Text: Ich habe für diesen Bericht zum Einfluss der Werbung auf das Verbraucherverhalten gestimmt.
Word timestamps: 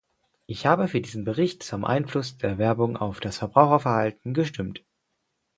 Ich 0.47 0.65
habe 0.65 0.87
für 0.87 0.99
diesen 0.99 1.25
Bericht 1.25 1.61
zum 1.61 1.85
Einfluss 1.85 2.35
der 2.35 2.57
Werbung 2.57 2.97
auf 2.97 3.19
das 3.19 3.37
Verbraucherverhalten 3.37 4.33
gestimmt. 4.33 4.83